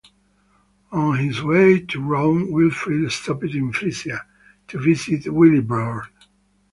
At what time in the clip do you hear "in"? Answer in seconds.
3.53-3.71